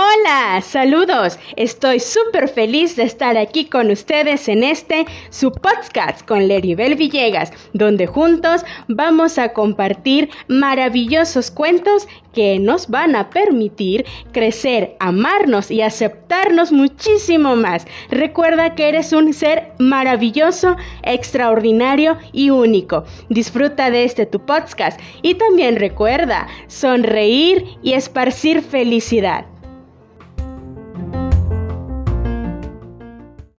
[0.00, 1.40] Hola, saludos.
[1.56, 7.52] Estoy súper feliz de estar aquí con ustedes en este su podcast con Leribel Villegas,
[7.72, 15.82] donde juntos vamos a compartir maravillosos cuentos que nos van a permitir crecer, amarnos y
[15.82, 17.84] aceptarnos muchísimo más.
[18.08, 23.02] Recuerda que eres un ser maravilloso, extraordinario y único.
[23.30, 29.57] Disfruta de este tu podcast y también recuerda sonreír y esparcir felicidad.